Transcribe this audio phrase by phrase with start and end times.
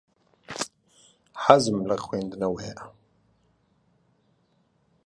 [1.43, 2.81] حەزم لە خوێندنەوەیە.